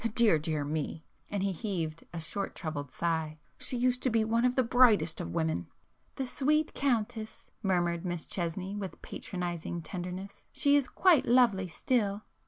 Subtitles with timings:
[0.15, 4.55] Dear dear me!" and he heaved a short troubled sigh—"She used to be one of
[4.55, 5.67] the brightest of women!"
[6.15, 12.23] "The sweet Countess!" murmured Miss Chesney with patronizing tenderness—"She is quite lovely still!"